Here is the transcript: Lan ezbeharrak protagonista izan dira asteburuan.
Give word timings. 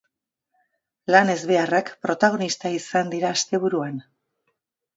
Lan 1.15 1.33
ezbeharrak 1.33 1.93
protagonista 2.07 2.73
izan 2.81 3.15
dira 3.15 3.31
asteburuan. 3.37 4.05